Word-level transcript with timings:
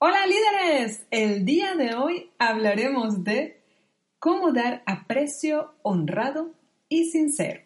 Hola 0.00 0.18
líderes, 0.28 1.08
el 1.10 1.44
día 1.44 1.74
de 1.74 1.96
hoy 1.96 2.30
hablaremos 2.38 3.24
de 3.24 3.60
cómo 4.20 4.52
dar 4.52 4.84
aprecio 4.86 5.74
honrado 5.82 6.52
y 6.88 7.06
sincero. 7.06 7.62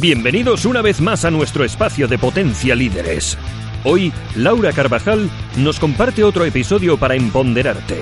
Bienvenidos 0.00 0.64
una 0.64 0.80
vez 0.80 1.02
más 1.02 1.26
a 1.26 1.30
nuestro 1.30 1.62
espacio 1.62 2.08
de 2.08 2.16
Potencia 2.16 2.74
Líderes. 2.74 3.36
Hoy, 3.84 4.14
Laura 4.34 4.72
Carvajal 4.72 5.28
nos 5.58 5.78
comparte 5.78 6.24
otro 6.24 6.46
episodio 6.46 6.98
para 6.98 7.16
empoderarte. 7.16 8.00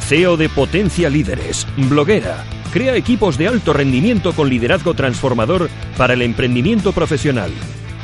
CEO 0.00 0.36
de 0.36 0.50
Potencia 0.50 1.08
Líderes, 1.08 1.66
bloguera, 1.88 2.44
crea 2.70 2.96
equipos 2.96 3.38
de 3.38 3.48
alto 3.48 3.72
rendimiento 3.72 4.34
con 4.34 4.50
liderazgo 4.50 4.92
transformador 4.92 5.70
para 5.96 6.12
el 6.12 6.20
emprendimiento 6.20 6.92
profesional 6.92 7.50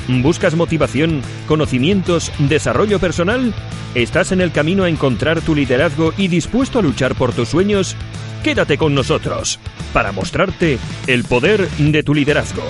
¿Buscas 0.09 0.54
motivación, 0.54 1.20
conocimientos, 1.46 2.32
desarrollo 2.48 2.98
personal? 2.98 3.54
¿Estás 3.95 4.32
en 4.32 4.41
el 4.41 4.52
camino 4.52 4.84
a 4.84 4.88
encontrar 4.88 5.42
tu 5.42 5.54
liderazgo 5.54 6.14
y 6.16 6.28
dispuesto 6.28 6.78
a 6.78 6.82
luchar 6.82 7.15
por 7.15 7.34
tus 7.34 7.51
sueños? 7.51 7.95
Quédate 8.42 8.79
con 8.79 8.95
nosotros 8.95 9.60
para 9.92 10.10
mostrarte 10.12 10.79
el 11.06 11.24
poder 11.24 11.68
de 11.68 12.02
tu 12.02 12.15
liderazgo. 12.15 12.62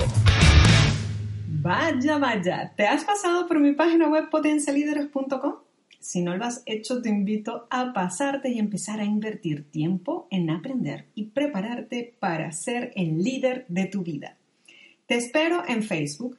Vaya, 1.47 2.17
vaya, 2.17 2.73
¿te 2.75 2.85
has 2.85 3.05
pasado 3.05 3.47
por 3.47 3.61
mi 3.61 3.71
página 3.71 4.09
web 4.09 4.29
potencialideres.com? 4.29 5.55
Si 5.97 6.21
no 6.21 6.35
lo 6.35 6.43
has 6.43 6.61
hecho, 6.65 7.01
te 7.01 7.07
invito 7.07 7.67
a 7.69 7.93
pasarte 7.93 8.49
y 8.49 8.59
empezar 8.59 8.99
a 8.99 9.05
invertir 9.05 9.63
tiempo 9.71 10.27
en 10.29 10.49
aprender 10.49 11.05
y 11.15 11.27
prepararte 11.27 12.15
para 12.19 12.51
ser 12.51 12.91
el 12.97 13.23
líder 13.23 13.65
de 13.69 13.85
tu 13.85 14.03
vida. 14.03 14.35
Te 15.05 15.15
espero 15.15 15.63
en 15.67 15.83
Facebook 15.83 16.37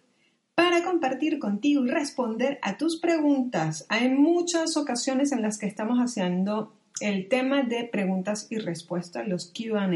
para 0.61 0.85
compartir 0.85 1.39
contigo 1.39 1.87
y 1.87 1.91
responder 1.91 2.59
a 2.61 2.77
tus 2.77 3.01
preguntas. 3.01 3.87
Hay 3.89 4.11
muchas 4.11 4.77
ocasiones 4.77 5.33
en 5.33 5.41
las 5.41 5.57
que 5.57 5.65
estamos 5.65 5.97
haciendo 6.01 6.75
el 7.01 7.29
tema 7.29 7.63
de 7.63 7.85
preguntas 7.85 8.47
y 8.51 8.59
respuestas, 8.59 9.27
los 9.27 9.55
QA, 9.55 9.89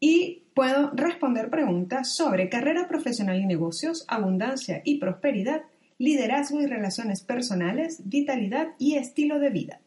y 0.00 0.42
puedo 0.54 0.90
responder 0.94 1.48
preguntas 1.48 2.12
sobre 2.12 2.48
carrera 2.48 2.88
profesional 2.88 3.38
y 3.38 3.46
negocios, 3.46 4.04
abundancia 4.08 4.82
y 4.84 4.98
prosperidad, 4.98 5.62
liderazgo 5.96 6.60
y 6.60 6.66
relaciones 6.66 7.22
personales, 7.22 8.02
vitalidad 8.04 8.70
y 8.80 8.96
estilo 8.96 9.38
de 9.38 9.50
vida. 9.50 9.80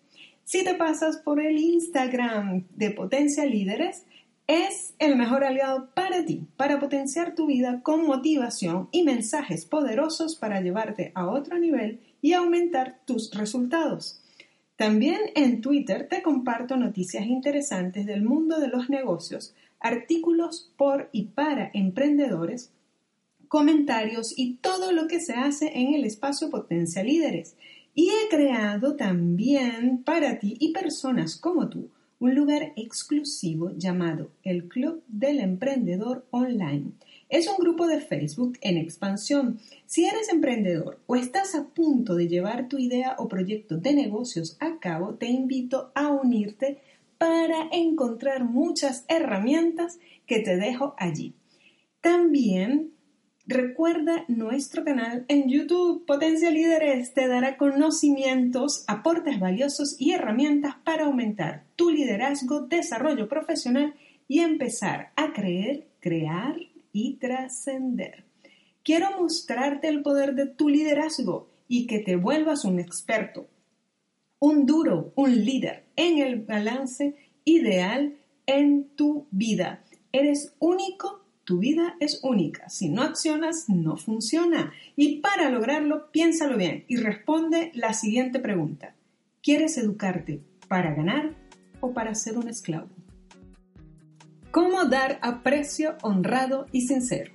Si 0.45 0.63
te 0.63 0.75
pasas 0.75 1.17
por 1.17 1.41
el 1.41 1.57
Instagram 1.57 2.63
de 2.77 2.91
Potencia 2.91 3.45
Líderes, 3.45 4.05
es 4.47 4.93
el 4.99 5.15
mejor 5.15 5.43
aliado 5.43 5.89
para 5.95 6.23
ti, 6.23 6.47
para 6.55 6.79
potenciar 6.79 7.33
tu 7.33 7.47
vida 7.47 7.81
con 7.81 8.05
motivación 8.05 8.89
y 8.91 9.03
mensajes 9.03 9.65
poderosos 9.65 10.35
para 10.35 10.61
llevarte 10.61 11.11
a 11.15 11.27
otro 11.27 11.57
nivel 11.57 11.99
y 12.21 12.33
aumentar 12.33 12.99
tus 13.05 13.33
resultados. 13.33 14.21
También 14.75 15.19
en 15.35 15.61
Twitter 15.61 16.07
te 16.09 16.21
comparto 16.21 16.77
noticias 16.77 17.25
interesantes 17.25 18.05
del 18.05 18.23
mundo 18.23 18.59
de 18.59 18.67
los 18.67 18.89
negocios, 18.89 19.55
artículos 19.79 20.71
por 20.77 21.09
y 21.11 21.23
para 21.23 21.71
emprendedores, 21.73 22.71
comentarios 23.47 24.33
y 24.37 24.55
todo 24.57 24.91
lo 24.91 25.07
que 25.07 25.21
se 25.21 25.33
hace 25.33 25.71
en 25.79 25.93
el 25.95 26.05
espacio 26.05 26.49
Potencia 26.49 27.03
Líderes. 27.03 27.55
Y 27.95 28.09
he 28.09 28.29
creado 28.29 28.95
también 28.95 30.03
para 30.03 30.37
ti 30.37 30.57
y 30.59 30.73
personas 30.73 31.37
como 31.37 31.69
tú 31.69 31.89
un 32.19 32.33
lugar 32.33 32.73
exclusivo 32.75 33.71
llamado 33.75 34.31
el 34.43 34.67
Club 34.67 35.03
del 35.07 35.39
Emprendedor 35.39 36.25
Online. 36.31 36.91
Es 37.27 37.47
un 37.47 37.57
grupo 37.57 37.87
de 37.87 37.99
Facebook 37.99 38.57
en 38.61 38.77
expansión. 38.77 39.59
Si 39.85 40.05
eres 40.05 40.29
emprendedor 40.29 40.99
o 41.07 41.15
estás 41.15 41.55
a 41.55 41.65
punto 41.65 42.15
de 42.15 42.27
llevar 42.27 42.67
tu 42.67 42.77
idea 42.77 43.15
o 43.17 43.27
proyecto 43.27 43.77
de 43.77 43.93
negocios 43.93 44.57
a 44.59 44.79
cabo, 44.79 45.15
te 45.15 45.27
invito 45.27 45.91
a 45.95 46.09
unirte 46.09 46.79
para 47.17 47.69
encontrar 47.71 48.43
muchas 48.43 49.05
herramientas 49.07 49.99
que 50.25 50.39
te 50.39 50.57
dejo 50.57 50.95
allí. 50.97 51.33
También 52.01 52.94
Recuerda 53.47 54.25
nuestro 54.27 54.83
canal 54.83 55.23
en 55.27 55.47
YouTube. 55.47 56.03
Potencia 56.07 56.49
Líderes 56.49 57.13
te 57.13 57.27
dará 57.27 57.57
conocimientos, 57.57 58.83
aportes 58.87 59.39
valiosos 59.39 59.97
y 59.99 60.13
herramientas 60.13 60.77
para 60.83 61.05
aumentar 61.05 61.63
tu 61.75 61.91
liderazgo, 61.91 62.61
desarrollo 62.61 63.29
profesional 63.29 63.93
y 64.27 64.39
empezar 64.39 65.11
a 65.15 65.31
creer, 65.31 65.87
crear 65.99 66.55
y 66.91 67.17
trascender. 67.17 68.25
Quiero 68.83 69.11
mostrarte 69.21 69.89
el 69.89 70.01
poder 70.01 70.33
de 70.33 70.47
tu 70.47 70.67
liderazgo 70.67 71.47
y 71.67 71.85
que 71.85 71.99
te 71.99 72.15
vuelvas 72.15 72.65
un 72.65 72.79
experto, 72.79 73.45
un 74.39 74.65
duro, 74.65 75.13
un 75.15 75.45
líder 75.45 75.83
en 75.95 76.17
el 76.17 76.41
balance 76.41 77.15
ideal 77.43 78.17
en 78.47 78.89
tu 78.95 79.27
vida. 79.29 79.83
Eres 80.11 80.55
único 80.57 81.24
tu 81.45 81.59
vida 81.59 81.95
es 81.99 82.19
única. 82.23 82.69
Si 82.69 82.89
no 82.89 83.03
accionas, 83.03 83.69
no 83.69 83.97
funciona. 83.97 84.73
Y 84.95 85.19
para 85.21 85.49
lograrlo, 85.49 86.11
piénsalo 86.11 86.57
bien 86.57 86.85
y 86.87 86.97
responde 86.97 87.71
la 87.75 87.93
siguiente 87.93 88.39
pregunta. 88.39 88.95
¿Quieres 89.41 89.77
educarte 89.77 90.41
para 90.67 90.95
ganar 90.95 91.35
o 91.79 91.93
para 91.93 92.15
ser 92.15 92.37
un 92.37 92.47
esclavo? 92.47 92.89
¿Cómo 94.49 94.85
dar 94.85 95.19
aprecio 95.21 95.97
honrado 96.01 96.65
y 96.71 96.87
sincero? 96.87 97.31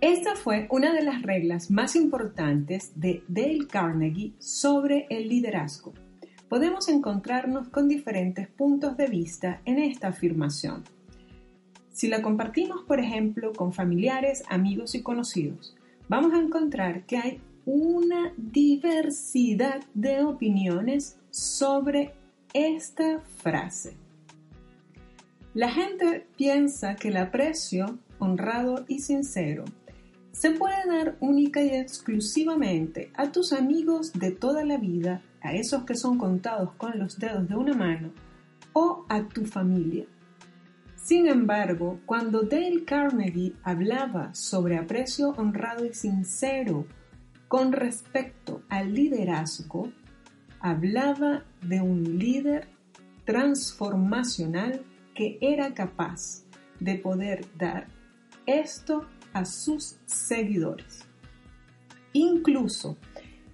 Esta 0.00 0.34
fue 0.34 0.66
una 0.70 0.94
de 0.94 1.02
las 1.02 1.22
reglas 1.22 1.70
más 1.70 1.94
importantes 1.94 2.92
de 2.94 3.22
Dale 3.28 3.66
Carnegie 3.66 4.32
sobre 4.38 5.06
el 5.10 5.28
liderazgo. 5.28 5.92
Podemos 6.48 6.88
encontrarnos 6.88 7.68
con 7.68 7.88
diferentes 7.88 8.48
puntos 8.48 8.96
de 8.96 9.08
vista 9.08 9.60
en 9.66 9.78
esta 9.78 10.08
afirmación. 10.08 10.84
Si 11.98 12.06
la 12.06 12.22
compartimos, 12.22 12.84
por 12.84 13.00
ejemplo, 13.00 13.52
con 13.52 13.72
familiares, 13.72 14.44
amigos 14.48 14.94
y 14.94 15.02
conocidos, 15.02 15.74
vamos 16.08 16.32
a 16.32 16.38
encontrar 16.38 17.04
que 17.06 17.16
hay 17.16 17.40
una 17.66 18.32
diversidad 18.36 19.80
de 19.94 20.22
opiniones 20.22 21.18
sobre 21.32 22.14
esta 22.54 23.18
frase. 23.18 23.96
La 25.54 25.72
gente 25.72 26.24
piensa 26.36 26.94
que 26.94 27.08
el 27.08 27.16
aprecio 27.16 27.98
honrado 28.20 28.84
y 28.86 29.00
sincero 29.00 29.64
se 30.30 30.52
puede 30.52 30.86
dar 30.86 31.16
única 31.18 31.64
y 31.64 31.70
exclusivamente 31.70 33.10
a 33.14 33.32
tus 33.32 33.52
amigos 33.52 34.12
de 34.12 34.30
toda 34.30 34.64
la 34.64 34.76
vida, 34.76 35.20
a 35.40 35.52
esos 35.52 35.82
que 35.82 35.96
son 35.96 36.16
contados 36.16 36.70
con 36.74 36.96
los 36.96 37.18
dedos 37.18 37.48
de 37.48 37.56
una 37.56 37.74
mano, 37.74 38.12
o 38.72 39.04
a 39.08 39.26
tu 39.26 39.44
familia. 39.46 40.06
Sin 41.08 41.26
embargo, 41.26 42.00
cuando 42.04 42.42
Dale 42.42 42.84
Carnegie 42.84 43.54
hablaba 43.62 44.34
sobre 44.34 44.76
aprecio 44.76 45.30
honrado 45.30 45.86
y 45.86 45.94
sincero 45.94 46.84
con 47.48 47.72
respecto 47.72 48.60
al 48.68 48.92
liderazgo, 48.92 49.90
hablaba 50.60 51.44
de 51.62 51.80
un 51.80 52.18
líder 52.18 52.68
transformacional 53.24 54.84
que 55.14 55.38
era 55.40 55.72
capaz 55.72 56.44
de 56.78 56.96
poder 56.96 57.46
dar 57.56 57.86
esto 58.44 59.06
a 59.32 59.46
sus 59.46 59.96
seguidores. 60.04 61.06
Incluso 62.12 62.98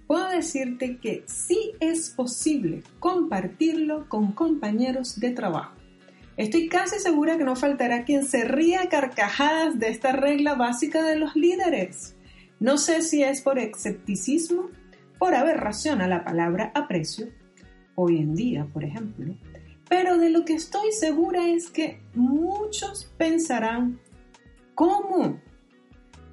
puedo 0.07 0.27
decirte 0.27 0.97
que 0.97 1.23
sí 1.25 1.71
es 1.79 2.09
posible 2.09 2.83
compartirlo 2.99 4.09
con 4.09 4.33
compañeros 4.33 5.17
de 5.21 5.31
trabajo. 5.31 5.84
Estoy 6.37 6.67
casi 6.67 6.99
segura 6.99 7.37
que 7.37 7.45
no 7.45 7.55
faltará 7.55 8.03
quien 8.03 8.25
se 8.25 8.43
ría 8.43 8.89
carcajadas 8.89 9.79
de 9.79 9.87
esta 9.87 10.11
regla 10.11 10.55
básica 10.55 11.01
de 11.01 11.15
los 11.15 11.33
líderes. 11.35 12.17
No 12.59 12.77
sé 12.77 13.01
si 13.01 13.23
es 13.23 13.41
por 13.41 13.57
escepticismo, 13.57 14.69
por 15.17 15.33
aberración 15.33 16.01
a 16.01 16.07
la 16.07 16.25
palabra 16.25 16.71
aprecio, 16.75 17.27
hoy 17.95 18.17
en 18.17 18.35
día, 18.35 18.67
por 18.73 18.83
ejemplo, 18.83 19.33
pero 19.87 20.17
de 20.17 20.29
lo 20.29 20.43
que 20.43 20.55
estoy 20.55 20.91
segura 20.91 21.47
es 21.47 21.69
que 21.69 22.01
muchos 22.15 23.13
pensarán, 23.17 23.99
¿cómo? 24.73 25.39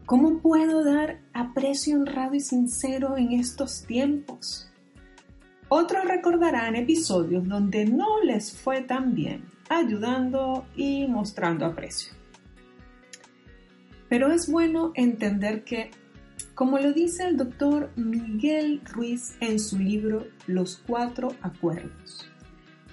¿Cómo 0.04 0.38
puedo 0.38 0.82
dar 0.82 1.20
aprecio 1.32 1.96
honrado 1.96 2.34
y 2.34 2.40
sincero 2.40 3.16
en 3.16 3.32
estos 3.32 3.84
tiempos? 3.86 4.68
Otros 5.68 6.04
recordarán 6.04 6.74
episodios 6.74 7.46
donde 7.46 7.84
no 7.84 8.20
les 8.24 8.52
fue 8.52 8.82
tan 8.82 9.14
bien 9.14 9.44
ayudando 9.78 10.66
y 10.76 11.06
mostrando 11.06 11.66
aprecio. 11.66 12.12
Pero 14.08 14.30
es 14.30 14.50
bueno 14.50 14.92
entender 14.94 15.64
que, 15.64 15.90
como 16.54 16.78
lo 16.78 16.92
dice 16.92 17.24
el 17.24 17.36
doctor 17.36 17.90
Miguel 17.96 18.82
Ruiz 18.84 19.36
en 19.40 19.58
su 19.58 19.78
libro 19.78 20.26
Los 20.46 20.82
Cuatro 20.86 21.34
Acuerdos, 21.40 22.28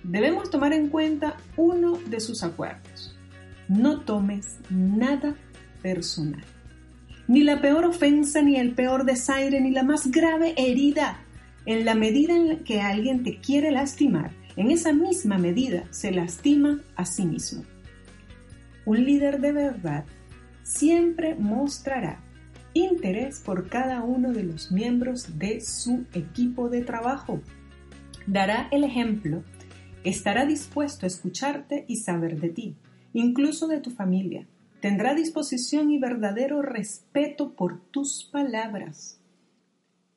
debemos 0.04 0.50
tomar 0.50 0.74
en 0.74 0.88
cuenta 0.90 1.36
uno 1.58 1.98
de 2.08 2.20
sus 2.20 2.44
acuerdos. 2.44 3.18
No 3.68 4.02
tomes 4.02 4.60
nada 4.70 5.36
personal. 5.82 6.44
Ni 7.28 7.44
la 7.44 7.62
peor 7.62 7.86
ofensa, 7.86 8.42
ni 8.42 8.56
el 8.56 8.74
peor 8.74 9.06
desaire, 9.06 9.62
ni 9.62 9.72
la 9.72 9.84
más 9.84 10.10
grave 10.10 10.56
herida 10.58 11.20
En 11.66 11.86
la 11.86 11.94
medida 11.94 12.36
en 12.36 12.64
que 12.64 12.82
alguien 12.82 13.24
te 13.24 13.38
quiere 13.38 13.72
lastimar, 13.72 14.32
en 14.60 14.72
esa 14.72 14.92
misma 14.92 15.38
medida 15.38 15.86
se 15.90 16.12
lastima 16.12 16.82
a 16.98 17.06
sí 17.06 17.26
mismo. 17.26 17.64
Un 18.86 19.06
líder 19.06 19.40
de 19.40 19.54
verdad 19.54 20.04
siempre 20.64 21.34
mostrará 21.34 22.22
interés 22.74 23.40
por 23.40 23.70
cada 23.70 24.04
uno 24.04 24.34
de 24.34 24.44
los 24.44 24.70
miembros 24.70 25.40
de 25.40 25.62
su 25.62 26.04
equipo 26.12 26.68
de 26.68 26.82
trabajo. 26.82 27.40
Dará 28.28 28.68
el 28.72 28.84
ejemplo, 28.84 29.46
estará 30.04 30.46
dispuesto 30.46 31.06
a 31.06 31.08
escucharte 31.08 31.86
y 31.88 31.96
saber 31.96 32.42
de 32.42 32.50
ti, 32.50 32.76
incluso 33.14 33.70
de 33.70 33.80
tu 33.80 33.92
familia. 33.92 34.46
Tendrá 34.82 35.16
disposición 35.16 35.90
y 35.90 36.00
verdadero 36.00 36.62
respeto 36.62 37.54
por 37.54 37.80
tus 37.92 38.26
palabras. 38.26 39.22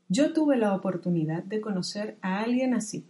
Yo 0.08 0.32
tuve 0.32 0.56
la 0.56 0.74
oportunidad 0.74 1.44
de 1.44 1.60
conocer 1.60 2.18
a 2.22 2.40
alguien 2.40 2.74
así, 2.74 3.06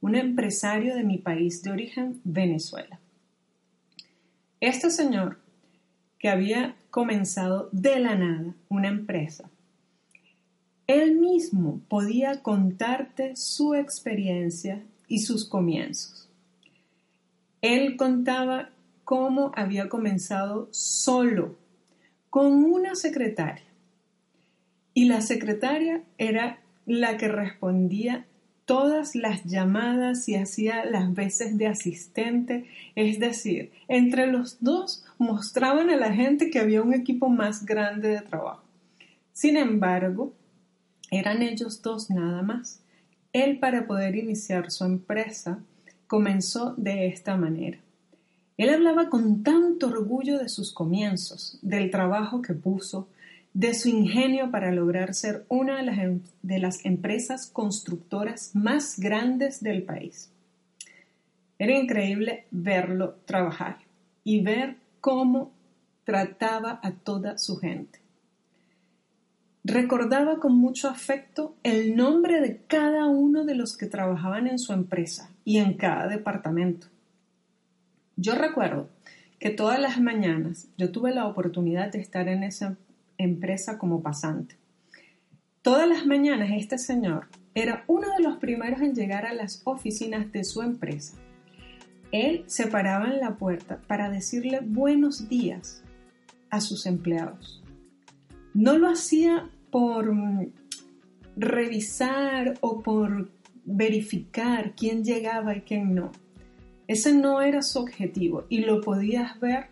un 0.00 0.14
empresario 0.14 0.94
de 0.94 1.04
mi 1.04 1.18
país 1.18 1.62
de 1.62 1.70
origen, 1.70 2.20
Venezuela. 2.24 3.00
Este 4.60 4.90
señor, 4.90 5.38
que 6.18 6.28
había 6.28 6.76
comenzado 6.90 7.68
de 7.72 7.98
la 8.00 8.14
nada 8.14 8.54
una 8.68 8.88
empresa, 8.88 9.50
él 10.86 11.16
mismo 11.16 11.80
podía 11.88 12.42
contarte 12.42 13.34
su 13.34 13.74
experiencia 13.74 14.82
y 15.08 15.18
sus 15.18 15.48
comienzos. 15.48 16.28
Él 17.60 17.96
contaba 17.96 18.70
cómo 19.04 19.52
había 19.56 19.88
comenzado 19.88 20.68
solo, 20.70 21.56
con 22.30 22.64
una 22.64 22.94
secretaria. 22.94 23.64
Y 24.94 25.06
la 25.06 25.20
secretaria 25.20 26.02
era 26.18 26.60
la 26.86 27.16
que 27.16 27.28
respondía 27.28 28.26
todas 28.66 29.14
las 29.14 29.44
llamadas 29.44 30.28
y 30.28 30.34
hacía 30.34 30.84
las 30.84 31.14
veces 31.14 31.56
de 31.56 31.68
asistente, 31.68 32.66
es 32.94 33.18
decir, 33.18 33.72
entre 33.88 34.26
los 34.26 34.58
dos 34.60 35.04
mostraban 35.18 35.88
a 35.88 35.96
la 35.96 36.12
gente 36.12 36.50
que 36.50 36.58
había 36.58 36.82
un 36.82 36.92
equipo 36.92 37.28
más 37.28 37.64
grande 37.64 38.08
de 38.08 38.20
trabajo. 38.20 38.62
Sin 39.32 39.56
embargo, 39.56 40.34
eran 41.10 41.42
ellos 41.42 41.80
dos 41.80 42.10
nada 42.10 42.42
más. 42.42 42.80
Él 43.32 43.58
para 43.58 43.86
poder 43.86 44.16
iniciar 44.16 44.70
su 44.70 44.84
empresa 44.84 45.60
comenzó 46.06 46.74
de 46.76 47.06
esta 47.06 47.36
manera. 47.36 47.78
Él 48.56 48.70
hablaba 48.70 49.10
con 49.10 49.42
tanto 49.42 49.88
orgullo 49.88 50.38
de 50.38 50.48
sus 50.48 50.72
comienzos, 50.72 51.58
del 51.62 51.90
trabajo 51.90 52.42
que 52.42 52.54
puso, 52.54 53.08
de 53.56 53.72
su 53.72 53.88
ingenio 53.88 54.50
para 54.50 54.70
lograr 54.70 55.14
ser 55.14 55.46
una 55.48 55.80
em, 55.80 56.20
de 56.42 56.58
las, 56.58 56.84
empresas 56.84 57.46
constructoras 57.46 58.50
más 58.54 58.98
grandes 58.98 59.62
del 59.62 59.82
país. 59.82 60.30
Era 61.58 61.74
increíble 61.74 62.44
verlo 62.50 63.14
trabajar 63.24 63.78
y 64.24 64.42
ver 64.42 64.76
cómo 65.00 65.52
trataba 66.04 66.80
a 66.82 66.92
toda 66.92 67.38
su 67.38 67.56
gente. 67.56 67.98
Recordaba 69.64 70.38
con 70.38 70.54
mucho 70.54 70.90
afecto 70.90 71.56
el 71.62 71.96
nombre 71.96 72.42
de 72.42 72.58
cada 72.58 73.06
uno 73.06 73.46
de 73.46 73.54
los 73.54 73.78
que 73.78 73.86
trabajaban 73.86 74.48
en 74.48 74.58
su 74.58 74.74
empresa 74.74 75.30
y 75.46 75.60
en 75.60 75.78
cada 75.78 76.08
departamento. 76.08 76.88
Yo 78.16 78.34
recuerdo 78.34 78.90
que 79.38 79.48
todas 79.48 79.80
las 79.80 79.98
mañanas 79.98 80.68
yo 80.76 80.92
tuve 80.92 81.14
la 81.14 81.26
oportunidad 81.26 81.90
de 81.90 82.00
estar 82.00 82.28
en 82.28 82.42
esa 82.42 82.76
empresa 83.18 83.78
como 83.78 84.02
pasante. 84.02 84.56
Todas 85.62 85.88
las 85.88 86.06
mañanas 86.06 86.50
este 86.52 86.78
señor 86.78 87.28
era 87.54 87.84
uno 87.86 88.08
de 88.16 88.22
los 88.22 88.36
primeros 88.38 88.80
en 88.82 88.94
llegar 88.94 89.26
a 89.26 89.32
las 89.32 89.62
oficinas 89.64 90.30
de 90.30 90.44
su 90.44 90.62
empresa. 90.62 91.16
Él 92.12 92.44
se 92.46 92.66
paraba 92.66 93.06
en 93.06 93.20
la 93.20 93.36
puerta 93.36 93.80
para 93.86 94.10
decirle 94.10 94.60
buenos 94.62 95.28
días 95.28 95.82
a 96.50 96.60
sus 96.60 96.86
empleados. 96.86 97.62
No 98.54 98.78
lo 98.78 98.88
hacía 98.88 99.50
por 99.70 100.14
revisar 101.36 102.54
o 102.60 102.82
por 102.82 103.30
verificar 103.64 104.74
quién 104.76 105.04
llegaba 105.04 105.56
y 105.56 105.62
quién 105.62 105.94
no. 105.94 106.12
Ese 106.86 107.12
no 107.12 107.42
era 107.42 107.62
su 107.62 107.80
objetivo 107.80 108.44
y 108.48 108.60
lo 108.60 108.80
podías 108.80 109.40
ver 109.40 109.66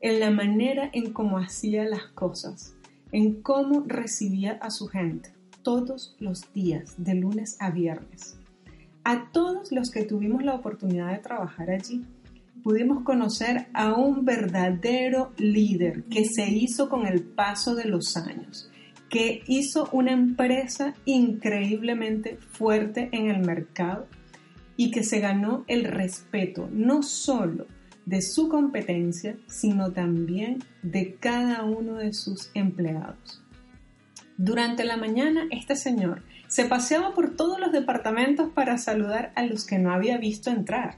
en 0.00 0.20
la 0.20 0.30
manera 0.30 0.90
en 0.92 1.12
cómo 1.12 1.38
hacía 1.38 1.84
las 1.84 2.06
cosas, 2.14 2.74
en 3.12 3.42
cómo 3.42 3.84
recibía 3.86 4.52
a 4.62 4.70
su 4.70 4.86
gente 4.86 5.32
todos 5.62 6.16
los 6.18 6.52
días, 6.52 6.94
de 6.96 7.14
lunes 7.14 7.56
a 7.60 7.70
viernes. 7.70 8.38
A 9.04 9.30
todos 9.30 9.72
los 9.72 9.90
que 9.90 10.04
tuvimos 10.04 10.42
la 10.42 10.54
oportunidad 10.54 11.12
de 11.12 11.18
trabajar 11.18 11.70
allí, 11.70 12.04
pudimos 12.62 13.02
conocer 13.04 13.66
a 13.72 13.94
un 13.94 14.24
verdadero 14.24 15.32
líder 15.38 16.04
que 16.04 16.24
se 16.24 16.48
hizo 16.48 16.88
con 16.88 17.06
el 17.06 17.22
paso 17.22 17.74
de 17.74 17.84
los 17.84 18.16
años, 18.16 18.70
que 19.08 19.42
hizo 19.46 19.88
una 19.92 20.12
empresa 20.12 20.94
increíblemente 21.04 22.38
fuerte 22.52 23.08
en 23.12 23.28
el 23.28 23.44
mercado 23.44 24.06
y 24.76 24.90
que 24.90 25.02
se 25.02 25.20
ganó 25.20 25.64
el 25.66 25.84
respeto 25.84 26.68
no 26.72 27.02
solo 27.02 27.66
de 28.06 28.22
su 28.22 28.48
competencia, 28.48 29.36
sino 29.46 29.92
también 29.92 30.58
de 30.82 31.14
cada 31.14 31.64
uno 31.64 31.96
de 31.96 32.12
sus 32.12 32.50
empleados. 32.54 33.42
Durante 34.36 34.84
la 34.84 34.96
mañana, 34.96 35.46
este 35.50 35.76
señor 35.76 36.22
se 36.48 36.64
paseaba 36.64 37.14
por 37.14 37.36
todos 37.36 37.60
los 37.60 37.72
departamentos 37.72 38.50
para 38.54 38.78
saludar 38.78 39.32
a 39.36 39.44
los 39.44 39.66
que 39.66 39.78
no 39.78 39.92
había 39.92 40.18
visto 40.18 40.50
entrar 40.50 40.96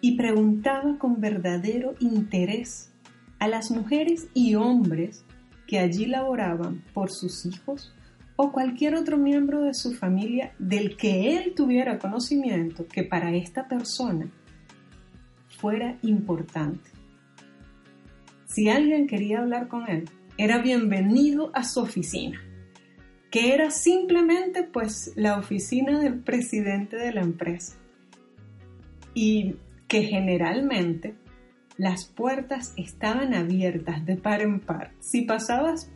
y 0.00 0.16
preguntaba 0.16 0.98
con 0.98 1.20
verdadero 1.20 1.94
interés 1.98 2.90
a 3.38 3.48
las 3.48 3.70
mujeres 3.70 4.28
y 4.34 4.54
hombres 4.54 5.24
que 5.66 5.78
allí 5.78 6.06
laboraban 6.06 6.84
por 6.92 7.10
sus 7.10 7.46
hijos 7.46 7.94
o 8.36 8.52
cualquier 8.52 8.94
otro 8.96 9.16
miembro 9.16 9.62
de 9.62 9.74
su 9.74 9.94
familia 9.94 10.52
del 10.58 10.96
que 10.96 11.38
él 11.38 11.54
tuviera 11.56 11.98
conocimiento 11.98 12.86
que 12.86 13.02
para 13.02 13.34
esta 13.34 13.66
persona 13.66 14.26
fuera 15.62 15.96
importante. 16.02 16.90
Si 18.46 18.68
alguien 18.68 19.06
quería 19.06 19.38
hablar 19.38 19.68
con 19.68 19.88
él, 19.88 20.10
era 20.36 20.58
bienvenido 20.58 21.52
a 21.54 21.62
su 21.62 21.78
oficina, 21.78 22.42
que 23.30 23.54
era 23.54 23.70
simplemente 23.70 24.64
pues 24.64 25.12
la 25.14 25.38
oficina 25.38 26.00
del 26.00 26.18
presidente 26.18 26.96
de 26.96 27.12
la 27.12 27.20
empresa. 27.20 27.76
Y 29.14 29.54
que 29.86 30.02
generalmente 30.02 31.14
las 31.76 32.06
puertas 32.06 32.74
estaban 32.76 33.32
abiertas 33.32 34.04
de 34.04 34.16
par 34.16 34.42
en 34.42 34.58
par. 34.58 34.90
Si 34.98 35.22
pasabas 35.22 35.92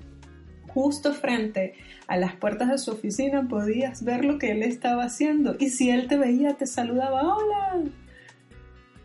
justo 0.68 1.12
frente 1.12 1.74
a 2.06 2.16
las 2.16 2.36
puertas 2.36 2.70
de 2.70 2.78
su 2.78 2.92
oficina 2.92 3.48
podías 3.48 4.04
ver 4.04 4.24
lo 4.24 4.38
que 4.38 4.52
él 4.52 4.62
estaba 4.62 5.02
haciendo 5.02 5.56
y 5.58 5.70
si 5.70 5.90
él 5.90 6.06
te 6.06 6.18
veía 6.18 6.54
te 6.54 6.66
saludaba, 6.66 7.34
hola, 7.34 7.82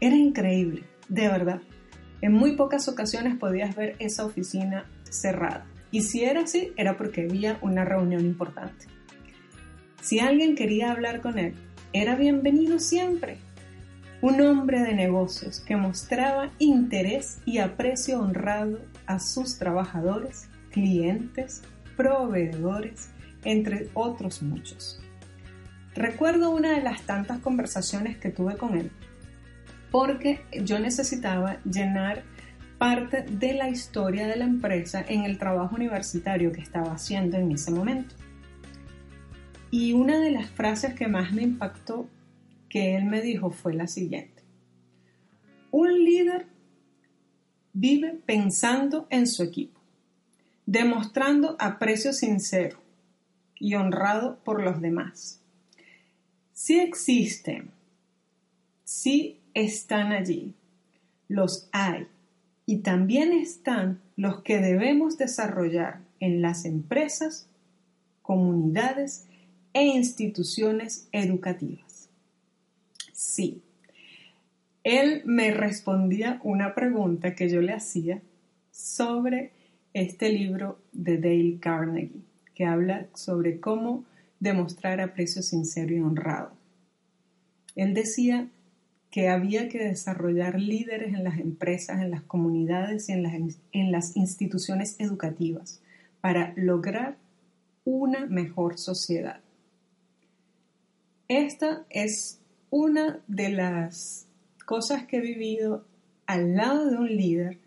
era 0.02 0.16
increíble, 0.16 0.84
de 1.10 1.28
verdad. 1.28 1.62
En 2.22 2.34
muy 2.34 2.56
pocas 2.56 2.88
ocasiones 2.90 3.38
podías 3.38 3.76
ver 3.76 3.96
esa 4.00 4.26
oficina 4.26 4.90
cerrada. 5.04 5.68
Y 5.92 6.02
si 6.02 6.24
era 6.24 6.42
así, 6.42 6.74
era 6.76 6.98
porque 6.98 7.22
había 7.22 7.60
una 7.62 7.86
reunión 7.86 8.26
importante. 8.26 8.88
Si 10.02 10.20
alguien 10.20 10.56
quería 10.56 10.92
hablar 10.92 11.22
con 11.22 11.38
él, 11.38 11.54
era 11.94 12.16
bienvenido 12.16 12.80
siempre. 12.80 13.38
Un 14.22 14.42
hombre 14.42 14.82
de 14.82 14.96
negocios 14.96 15.60
que 15.60 15.76
mostraba 15.76 16.50
interés 16.58 17.40
y 17.46 17.60
aprecio 17.60 18.20
honrado 18.20 18.80
a 19.06 19.20
sus 19.20 19.60
trabajadores, 19.60 20.50
clientes, 20.72 21.62
proveedores, 21.96 23.12
entre 23.44 23.90
otros 23.94 24.42
muchos. 24.42 25.00
Recuerdo 25.94 26.50
una 26.50 26.72
de 26.72 26.82
las 26.82 27.04
tantas 27.04 27.40
conversaciones 27.40 28.18
que 28.18 28.30
tuve 28.30 28.58
con 28.58 28.76
él 28.76 28.92
porque 29.92 30.42
yo 30.64 30.80
necesitaba 30.80 31.62
llenar 31.64 32.24
parte 32.78 33.24
de 33.24 33.54
la 33.54 33.70
historia 33.70 34.26
de 34.26 34.38
la 34.38 34.46
empresa 34.46 35.06
en 35.08 35.24
el 35.24 35.38
trabajo 35.38 35.76
universitario 35.76 36.52
que 36.52 36.62
estaba 36.62 36.94
haciendo 36.94 37.38
en 37.38 37.52
ese 37.52 37.70
momento. 37.70 38.16
Y 39.70 39.94
una 39.94 40.20
de 40.20 40.32
las 40.32 40.50
frases 40.50 40.96
que 40.96 41.08
más 41.08 41.32
me 41.34 41.44
impactó 41.44 42.10
que 42.70 42.96
él 42.96 43.06
me 43.06 43.22
dijo 43.22 43.52
fue 43.52 43.74
la 43.74 43.88
siguiente. 43.88 44.42
Un 45.70 46.04
líder 46.04 46.48
vive 47.74 48.20
pensando 48.26 49.08
en 49.10 49.28
su 49.28 49.44
equipo, 49.44 49.80
demostrando 50.66 51.56
aprecio 51.60 52.14
sincero 52.14 52.82
y 53.60 53.76
honrado 53.76 54.40
por 54.44 54.64
los 54.64 54.82
demás. 54.82 55.42
Si 56.54 56.80
existen, 56.80 57.72
si 58.84 59.41
están 59.54 60.12
allí, 60.12 60.54
los 61.28 61.70
hay, 61.72 62.08
y 62.66 62.80
también 62.80 63.34
están 63.34 64.02
los 64.16 64.42
que 64.42 64.60
debemos 64.60 65.18
desarrollar 65.18 66.02
en 66.20 66.42
las 66.42 66.66
empresas, 66.66 67.48
comunidades 68.22 69.28
e 69.74 69.84
instituciones 69.84 71.08
educativas. 71.12 72.10
Sí, 73.14 73.62
él 74.84 75.22
me 75.26 75.52
respondía 75.52 76.40
una 76.44 76.74
pregunta 76.74 77.36
que 77.36 77.50
yo 77.50 77.62
le 77.62 77.74
hacía 77.74 78.22
sobre 78.72 79.52
este 79.94 80.32
libro 80.32 80.80
de 80.92 81.18
Dale 81.18 81.58
Carnegie, 81.60 82.22
que 82.56 82.66
habla 82.66 83.08
sobre 83.14 83.60
cómo 83.60 84.06
demostrar 84.40 85.02
aprecio 85.02 85.44
sincero 85.44 85.94
y 85.94 86.00
honrado. 86.00 86.54
Él 87.76 87.94
decía 87.94 88.50
que 89.12 89.28
había 89.28 89.68
que 89.68 89.78
desarrollar 89.78 90.58
líderes 90.60 91.14
en 91.14 91.26
las 91.26 91.38
empresas, 91.38 92.02
en 92.02 92.12
las 92.12 92.22
comunidades 92.24 93.10
y 93.10 93.12
en 93.12 93.24
las, 93.24 93.34
en 93.74 93.92
las 93.92 94.16
instituciones 94.16 94.96
educativas 95.00 95.82
para 96.22 96.54
lograr 96.56 97.18
una 97.84 98.26
mejor 98.26 98.78
sociedad. 98.78 99.42
Esta 101.28 101.86
es 101.90 102.40
una 102.70 103.20
de 103.28 103.50
las 103.50 104.28
cosas 104.66 105.06
que 105.06 105.18
he 105.18 105.22
vivido 105.22 105.86
al 106.26 106.56
lado 106.56 106.90
de 106.90 106.96
un 106.96 107.08
líder, 107.08 107.58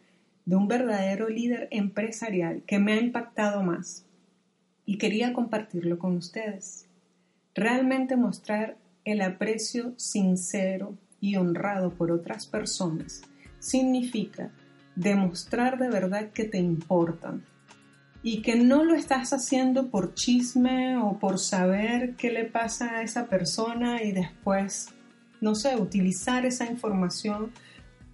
de 0.46 0.56
un 0.56 0.66
verdadero 0.66 1.28
líder 1.28 1.68
empresarial 1.70 2.62
que 2.66 2.78
me 2.78 2.94
ha 2.94 3.00
impactado 3.00 3.62
más 3.62 4.06
y 4.86 4.96
quería 4.96 5.34
compartirlo 5.34 5.98
con 5.98 6.16
ustedes. 6.16 6.86
Realmente 7.54 8.16
mostrar 8.16 8.76
el 9.04 9.20
aprecio 9.20 9.92
sincero 9.96 10.96
y 11.24 11.36
honrado 11.36 11.90
por 11.90 12.12
otras 12.12 12.46
personas 12.46 13.22
significa 13.58 14.50
demostrar 14.94 15.78
de 15.78 15.88
verdad 15.88 16.32
que 16.32 16.44
te 16.44 16.58
importan 16.58 17.42
y 18.22 18.42
que 18.42 18.56
no 18.56 18.84
lo 18.84 18.94
estás 18.94 19.32
haciendo 19.32 19.88
por 19.88 20.12
chisme 20.12 20.98
o 20.98 21.18
por 21.18 21.38
saber 21.38 22.14
qué 22.16 22.30
le 22.30 22.44
pasa 22.44 22.96
a 22.96 23.02
esa 23.02 23.26
persona 23.26 24.02
y 24.02 24.12
después, 24.12 24.88
no 25.40 25.54
sé, 25.54 25.76
utilizar 25.76 26.44
esa 26.44 26.66
información 26.66 27.52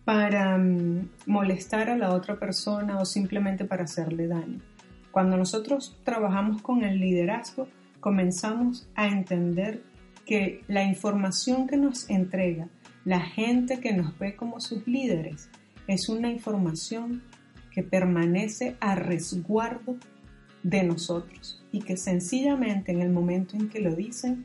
para 0.04 0.56
mm, 0.56 1.08
molestar 1.26 1.90
a 1.90 1.96
la 1.96 2.14
otra 2.14 2.38
persona 2.38 3.00
o 3.00 3.04
simplemente 3.04 3.64
para 3.64 3.84
hacerle 3.84 4.28
daño. 4.28 4.60
Cuando 5.10 5.36
nosotros 5.36 5.96
trabajamos 6.04 6.62
con 6.62 6.84
el 6.84 7.00
liderazgo, 7.00 7.66
comenzamos 7.98 8.88
a 8.94 9.08
entender 9.08 9.82
que 10.24 10.62
la 10.68 10.84
información 10.84 11.66
que 11.66 11.76
nos 11.76 12.08
entrega 12.08 12.68
la 13.04 13.20
gente 13.20 13.80
que 13.80 13.92
nos 13.92 14.18
ve 14.18 14.36
como 14.36 14.60
sus 14.60 14.86
líderes 14.86 15.48
es 15.86 16.08
una 16.08 16.30
información 16.30 17.22
que 17.70 17.82
permanece 17.82 18.76
a 18.80 18.94
resguardo 18.94 19.96
de 20.62 20.82
nosotros 20.82 21.64
y 21.72 21.80
que 21.80 21.96
sencillamente 21.96 22.92
en 22.92 23.00
el 23.00 23.10
momento 23.10 23.56
en 23.56 23.68
que 23.68 23.80
lo 23.80 23.94
dicen, 23.94 24.44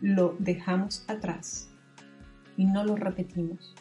lo 0.00 0.36
dejamos 0.38 1.04
atrás 1.08 1.70
y 2.56 2.66
no 2.66 2.84
lo 2.84 2.96
repetimos. 2.96 3.74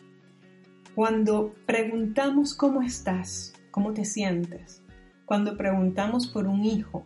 Cuando 0.96 1.53
preguntamos 1.65 2.53
cómo 2.53 2.82
estás, 2.82 3.53
cómo 3.72 3.94
te 3.94 4.06
sientes, 4.06 4.82
cuando 5.25 5.58
preguntamos 5.58 6.27
por 6.27 6.48
un 6.48 6.63
hijo 6.65 7.06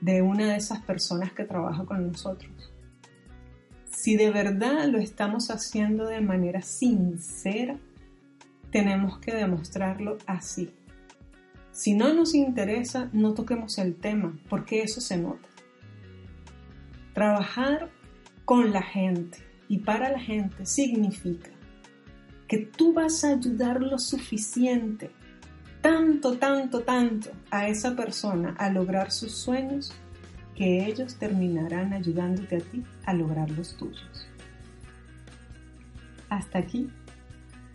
de 0.00 0.22
una 0.22 0.46
de 0.46 0.56
esas 0.56 0.80
personas 0.82 1.32
que 1.32 1.44
trabaja 1.44 1.84
con 1.84 2.08
nosotros, 2.08 2.71
si 3.92 4.16
de 4.16 4.30
verdad 4.30 4.88
lo 4.88 4.98
estamos 4.98 5.50
haciendo 5.50 6.06
de 6.06 6.20
manera 6.20 6.62
sincera, 6.62 7.76
tenemos 8.70 9.18
que 9.18 9.34
demostrarlo 9.34 10.16
así. 10.26 10.70
Si 11.70 11.94
no 11.94 12.12
nos 12.14 12.34
interesa, 12.34 13.10
no 13.12 13.34
toquemos 13.34 13.78
el 13.78 13.94
tema, 13.94 14.36
porque 14.48 14.82
eso 14.82 15.00
se 15.00 15.18
nota. 15.18 15.48
Trabajar 17.12 17.90
con 18.46 18.72
la 18.72 18.82
gente 18.82 19.38
y 19.68 19.78
para 19.78 20.10
la 20.10 20.18
gente 20.18 20.64
significa 20.64 21.50
que 22.48 22.58
tú 22.58 22.94
vas 22.94 23.24
a 23.24 23.30
ayudar 23.30 23.80
lo 23.82 23.98
suficiente, 23.98 25.10
tanto, 25.82 26.38
tanto, 26.38 26.80
tanto 26.80 27.30
a 27.50 27.68
esa 27.68 27.94
persona 27.94 28.54
a 28.58 28.70
lograr 28.70 29.10
sus 29.12 29.32
sueños 29.32 29.92
que 30.54 30.86
ellos 30.86 31.16
terminarán 31.16 31.92
ayudándote 31.92 32.56
a 32.56 32.60
ti 32.60 32.84
a 33.04 33.14
lograr 33.14 33.50
los 33.50 33.76
tuyos. 33.76 34.28
Hasta 36.28 36.58
aquí 36.58 36.90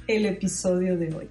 el 0.07 0.25
episodio 0.25 0.97
de 0.97 1.13
hoy. 1.13 1.29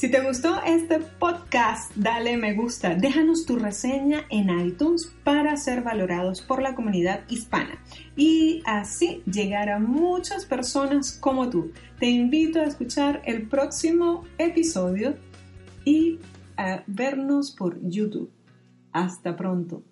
Si 0.00 0.10
te 0.10 0.22
gustó 0.22 0.62
este 0.64 0.98
podcast, 0.98 1.92
dale 1.94 2.38
me 2.38 2.54
gusta, 2.54 2.94
déjanos 2.94 3.44
tu 3.44 3.58
reseña 3.58 4.24
en 4.30 4.48
iTunes 4.48 5.12
para 5.24 5.58
ser 5.58 5.82
valorados 5.82 6.40
por 6.40 6.62
la 6.62 6.74
comunidad 6.74 7.20
hispana 7.28 7.78
y 8.16 8.62
así 8.64 9.22
llegar 9.30 9.68
a 9.68 9.78
muchas 9.78 10.46
personas 10.46 11.12
como 11.12 11.50
tú. 11.50 11.72
Te 11.98 12.06
invito 12.06 12.60
a 12.60 12.64
escuchar 12.64 13.20
el 13.26 13.46
próximo 13.46 14.24
episodio 14.38 15.16
y 15.84 16.18
vernos 16.86 17.50
por 17.50 17.80
YouTube. 17.82 18.30
Hasta 18.92 19.36
pronto. 19.36 19.82